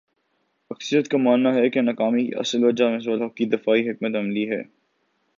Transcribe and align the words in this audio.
اکثریت 0.71 1.07
کا 1.07 1.17
ماننا 1.17 1.53
ہے 1.55 1.69
کہ 1.69 1.81
ناکامی 1.81 2.25
کی 2.25 2.31
اصل 2.35 2.63
وجہ 2.63 2.85
مصباح 2.85 3.15
الحق 3.15 3.35
کی 3.35 3.45
دفاعی 3.45 3.89
حکمت 3.89 4.15
عملی 4.15 4.49
ہے 4.49 4.61